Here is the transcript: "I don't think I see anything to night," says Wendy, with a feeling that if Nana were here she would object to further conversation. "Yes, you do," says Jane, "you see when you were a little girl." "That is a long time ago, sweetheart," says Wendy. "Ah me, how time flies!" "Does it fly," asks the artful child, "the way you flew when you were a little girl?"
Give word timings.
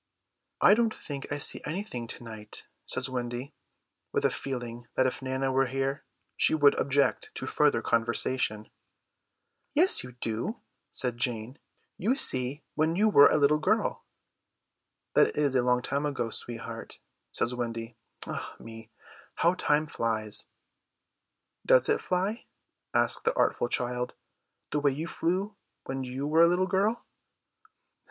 "I 0.61 0.73
don't 0.73 0.95
think 0.95 1.31
I 1.31 1.37
see 1.37 1.61
anything 1.63 2.07
to 2.07 2.23
night," 2.23 2.63
says 2.87 3.07
Wendy, 3.07 3.53
with 4.11 4.25
a 4.25 4.31
feeling 4.31 4.87
that 4.95 5.05
if 5.05 5.21
Nana 5.21 5.51
were 5.51 5.67
here 5.67 6.03
she 6.35 6.55
would 6.55 6.73
object 6.79 7.29
to 7.35 7.45
further 7.45 7.83
conversation. 7.83 8.71
"Yes, 9.75 10.03
you 10.03 10.13
do," 10.13 10.59
says 10.91 11.13
Jane, 11.17 11.59
"you 11.99 12.15
see 12.15 12.63
when 12.73 12.95
you 12.95 13.09
were 13.09 13.27
a 13.27 13.37
little 13.37 13.59
girl." 13.59 14.03
"That 15.13 15.37
is 15.37 15.53
a 15.53 15.61
long 15.61 15.83
time 15.83 16.07
ago, 16.07 16.31
sweetheart," 16.31 16.97
says 17.31 17.53
Wendy. 17.53 17.95
"Ah 18.25 18.55
me, 18.59 18.89
how 19.35 19.53
time 19.53 19.85
flies!" 19.85 20.47
"Does 21.63 21.89
it 21.89 22.01
fly," 22.01 22.45
asks 22.91 23.21
the 23.21 23.35
artful 23.37 23.69
child, 23.69 24.13
"the 24.71 24.79
way 24.79 24.89
you 24.93 25.05
flew 25.05 25.55
when 25.83 26.03
you 26.03 26.25
were 26.25 26.41
a 26.41 26.47
little 26.47 26.65
girl?" 26.65 27.05